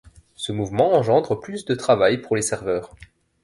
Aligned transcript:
Ce 0.35 0.51
mouvement 0.51 0.93
engendre 0.95 1.35
plus 1.39 1.63
de 1.65 1.75
travail 1.75 2.17
pour 2.21 2.35
les 2.35 2.41
serveurs. 2.41 2.95